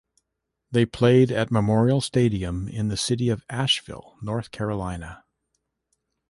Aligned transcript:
They 0.71 0.87
played 0.87 1.31
at 1.31 1.51
Memorial 1.51 2.01
Stadium 2.01 2.67
in 2.67 2.87
the 2.87 2.97
city 2.97 3.29
of 3.29 3.45
Asheville, 3.51 4.17
North 4.19 4.49
Carolina. 4.49 5.25